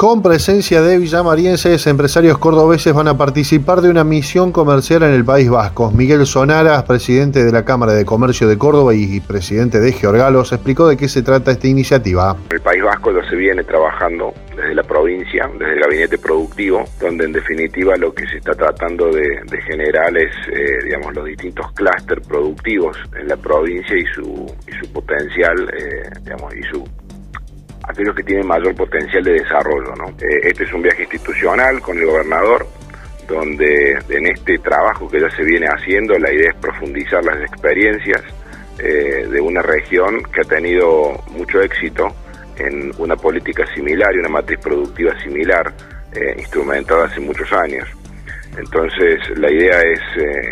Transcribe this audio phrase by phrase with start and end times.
[0.00, 5.24] Con presencia de villamarienses, empresarios cordobeses van a participar de una misión comercial en el
[5.24, 5.90] País Vasco.
[5.90, 10.86] Miguel Sonaras, presidente de la Cámara de Comercio de Córdoba y presidente de Georgalos, explicó
[10.86, 12.36] de qué se trata esta iniciativa.
[12.52, 17.24] El País Vasco lo se viene trabajando desde la provincia, desde el gabinete productivo, donde
[17.24, 22.24] en definitiva lo que se está tratando de, generar es, eh, digamos, los distintos clústeres
[22.24, 26.84] productivos en la provincia y su, y su potencial, eh, digamos, y su
[27.88, 29.94] aquellos que tienen mayor potencial de desarrollo.
[29.96, 30.08] ¿no?
[30.08, 32.66] Eh, este es un viaje institucional con el gobernador,
[33.26, 38.22] donde en este trabajo que ya se viene haciendo la idea es profundizar las experiencias
[38.78, 42.08] eh, de una región que ha tenido mucho éxito
[42.56, 45.72] en una política similar y una matriz productiva similar,
[46.12, 47.88] eh, instrumentada hace muchos años.
[48.56, 50.00] Entonces, la idea es,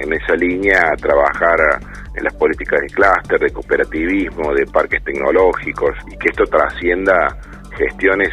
[0.04, 1.80] en esa línea, trabajar
[2.16, 7.36] en las políticas de clúster, de cooperativismo, de parques tecnológicos y que esto trascienda
[7.76, 8.30] gestiones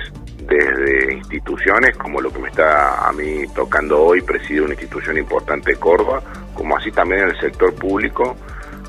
[0.48, 5.72] desde instituciones como lo que me está a mí tocando hoy, presidir una institución importante
[5.72, 6.22] de Córdoba,
[6.53, 8.36] como así también en el sector público,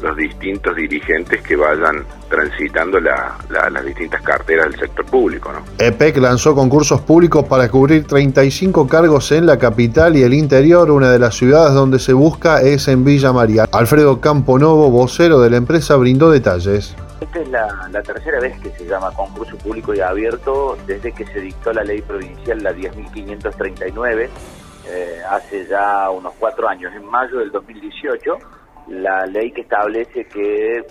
[0.02, 5.52] los distintos dirigentes que vayan transitando las distintas carteras del sector público.
[5.52, 5.64] ¿no?
[5.78, 10.90] EPEC lanzó concursos públicos para cubrir 35 cargos en la capital y el interior.
[10.90, 13.66] Una de las ciudades donde se busca es en Villa María.
[13.72, 16.96] Alfredo Camponovo, vocero de la empresa, brindó detalles.
[17.20, 21.40] Esta es la, tercera vez que se llama concurso público y abierto desde que se
[21.40, 24.28] dictó la ley provincial, la 10.539,
[24.86, 28.38] eh, hace ya unos cuatro años, en mayo del 2018
[28.88, 30.84] la ley que establece que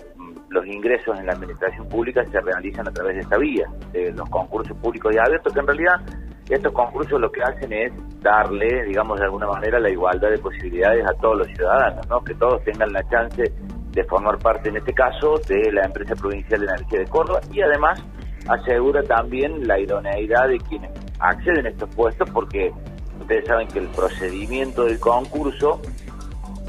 [0.50, 4.28] los ingresos en la administración pública se realizan a través de esta vía, de los
[4.30, 6.00] concursos públicos y abiertos, que en realidad
[6.48, 11.04] estos concursos lo que hacen es darle, digamos de alguna manera, la igualdad de posibilidades
[11.06, 12.22] a todos los ciudadanos, ¿no?
[12.22, 13.42] que todos tengan la chance
[13.90, 17.62] de formar parte, en este caso, de la empresa provincial de energía de Córdoba y
[17.62, 18.02] además
[18.48, 20.90] asegura también la idoneidad de quienes
[21.20, 22.70] acceden a estos puestos porque
[23.20, 25.80] ustedes saben que el procedimiento del concurso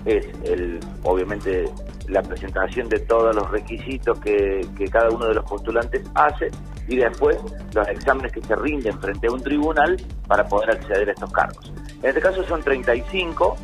[0.05, 1.65] es el, obviamente
[2.07, 6.51] la presentación de todos los requisitos que, cada uno de los postulantes hace
[6.87, 7.37] y después
[7.73, 11.71] los exámenes que se rinden frente a un tribunal para poder acceder a estos cargos.
[12.01, 13.57] En este caso son 35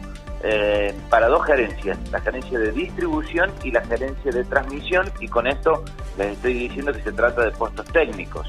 [0.43, 5.45] eh, para dos gerencias, la gerencia de distribución y la gerencia de transmisión y con
[5.45, 5.83] esto
[6.17, 8.47] les estoy diciendo que se trata de puestos técnicos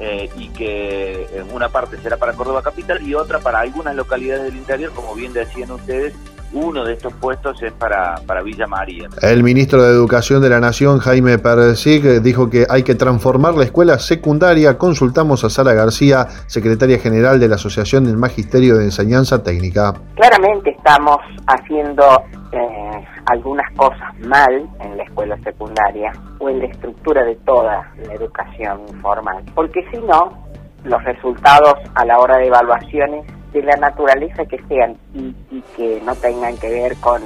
[0.00, 4.44] eh, y que en una parte será para Córdoba Capital y otra para algunas localidades
[4.44, 6.14] del interior, como bien decían ustedes,
[6.52, 9.08] uno de estos puestos es para, para Villa María.
[9.22, 13.64] El ministro de Educación de la Nación, Jaime Persig, dijo que hay que transformar la
[13.64, 14.78] escuela secundaria.
[14.78, 19.94] Consultamos a Sara García, secretaria general de la Asociación del Magisterio de Enseñanza Técnica.
[20.14, 22.04] Claramente estamos haciendo
[22.52, 28.14] eh, algunas cosas mal en la escuela secundaria o en la estructura de toda la
[28.14, 30.46] educación formal, porque si no,
[30.84, 35.34] los resultados a la hora de evaluaciones de la naturaleza que sean y,
[35.76, 37.22] que no tengan que ver con,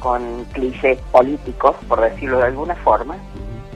[0.00, 3.16] con clichés políticos, por decirlo de alguna forma,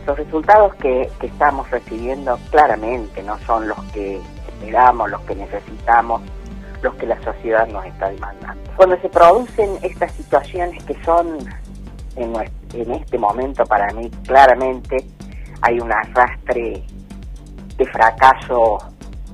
[0.07, 6.23] los resultados que, que estamos recibiendo claramente no son los que esperamos, los que necesitamos,
[6.83, 8.71] los que la sociedad nos está demandando.
[8.77, 11.39] Cuando se producen estas situaciones que son
[12.17, 12.35] en,
[12.73, 15.05] en este momento para mí claramente
[15.63, 16.83] hay un arrastre
[17.77, 18.79] de fracaso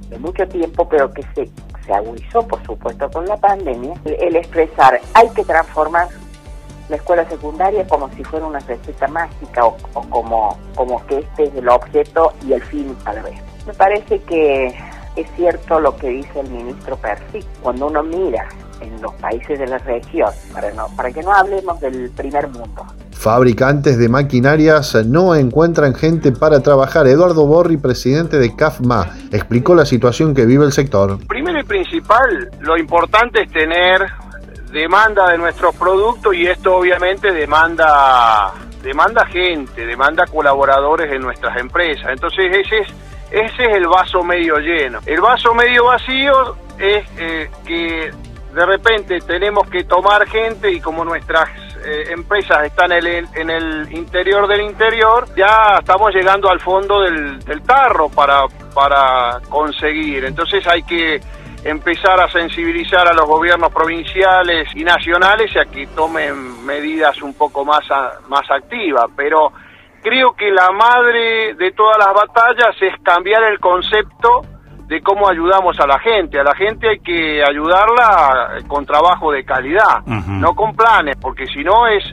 [0.08, 1.50] de mucho tiempo, pero que se
[1.86, 6.08] se agudizó, por supuesto, con la pandemia, el expresar hay que transformar
[6.88, 9.76] la escuela secundaria como si fuera una receta mágica o,
[10.10, 13.40] como, como que este es el objeto y el fin a la vez.
[13.66, 14.66] Me parece que
[15.16, 17.44] es cierto lo que dice el ministro Percy.
[17.62, 18.46] Cuando uno mira
[18.80, 22.84] en los países de la región, para, no, para que no hablemos del primer mundo,
[23.24, 27.06] Fabricantes de maquinarias no encuentran gente para trabajar.
[27.06, 31.18] Eduardo Borri, presidente de CAFMA, explicó la situación que vive el sector.
[31.26, 34.02] Primero y principal, lo importante es tener
[34.70, 38.52] demanda de nuestros productos y esto obviamente demanda
[38.82, 42.04] demanda gente, demanda colaboradores en nuestras empresas.
[42.10, 42.88] Entonces ese es
[43.30, 44.98] ese es el vaso medio lleno.
[45.06, 48.10] El vaso medio vacío es eh, que
[48.54, 53.50] de repente tenemos que tomar gente y como nuestras eh, empresas están en el, en
[53.50, 60.24] el, interior del interior, ya estamos llegando al fondo del, tarro para, para conseguir.
[60.24, 61.20] Entonces hay que
[61.64, 67.64] empezar a sensibilizar a los gobiernos provinciales y nacionales a que tomen medidas un poco
[67.64, 67.84] más,
[68.28, 69.06] más activas.
[69.16, 69.52] Pero
[70.02, 74.42] creo que la madre de todas las batallas es cambiar el concepto
[74.86, 76.38] de cómo ayudamos a la gente.
[76.38, 81.62] A la gente hay que ayudarla con trabajo de calidad, no con planes, porque si
[81.64, 82.04] no es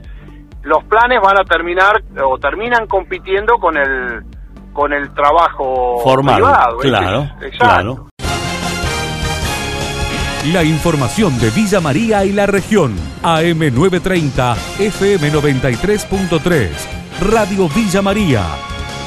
[0.63, 4.23] los planes van a terminar o terminan compitiendo con el
[4.73, 6.77] con el trabajo Formal, privado.
[6.79, 7.57] claro, Exacto.
[7.57, 8.07] claro.
[10.53, 12.95] La información de Villa María y la región.
[13.21, 16.69] AM930, FM93.3.
[17.29, 18.43] Radio Villa María.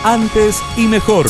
[0.05, 1.27] Antes y mejor.